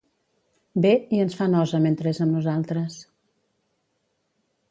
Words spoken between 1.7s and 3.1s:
mentre és amb nosaltres.